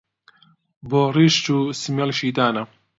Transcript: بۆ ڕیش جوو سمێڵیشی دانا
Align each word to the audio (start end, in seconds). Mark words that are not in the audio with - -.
بۆ 0.89 1.01
ڕیش 1.15 1.35
جوو 1.45 1.75
سمێڵیشی 1.81 2.29
دانا 2.37 2.63